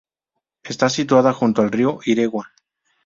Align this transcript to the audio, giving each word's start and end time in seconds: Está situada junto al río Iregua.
Está 0.63 0.89
situada 0.89 1.31
junto 1.31 1.61
al 1.61 1.69
río 1.71 1.99
Iregua. 2.05 2.51